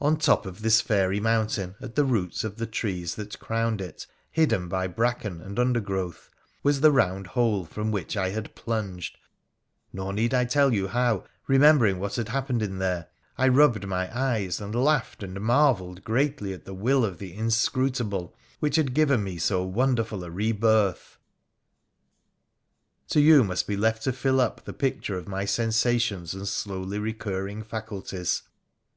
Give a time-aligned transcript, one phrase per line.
[0.00, 4.08] On top of this fairy mountain, at the roots of the trees that crowned it,
[4.28, 6.28] hidden by bracken and undergrowth,
[6.64, 9.18] was the round hole from which I had plunged;
[9.92, 13.06] nor need I tell you how, remembering what had happened in there,
[13.38, 18.34] I rubbed my eyes, and laughed and marvelled greatly at the will of the Inscrutable,
[18.58, 21.18] which had given me so wonderful a re birth.
[23.10, 26.98] To you must be left to fill up the picture of my sensation3 and slowly
[26.98, 28.42] recurring faculties.